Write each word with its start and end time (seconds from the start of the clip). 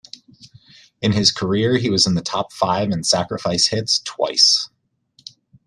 In 0.99 1.11
his 1.11 1.31
career, 1.31 1.77
he 1.77 1.91
was 1.91 2.07
in 2.07 2.15
the 2.15 2.23
top 2.23 2.51
five 2.51 2.89
in 2.89 3.03
sacrifice 3.03 3.67
hits 3.67 3.99
twice. 3.99 4.67